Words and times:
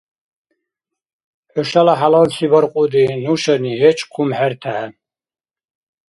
Хӏушала 1.51 1.93
хӏялалси 1.99 2.45
баркьуди 2.51 3.05
нушани 3.23 3.73
гьеч 3.81 3.99
хъумхӏертехӏе. 4.13 4.87